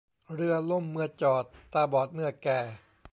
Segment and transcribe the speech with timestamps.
[0.33, 1.43] เรือล่มเมื่อจอด
[1.73, 2.59] ตาบอดเมื่อแก่